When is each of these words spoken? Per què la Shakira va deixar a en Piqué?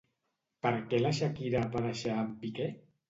Per 0.65 0.71
què 0.93 1.01
la 1.03 1.11
Shakira 1.17 1.61
va 1.77 1.85
deixar 1.87 2.17
a 2.19 2.25
en 2.29 2.33
Piqué? 2.45 2.71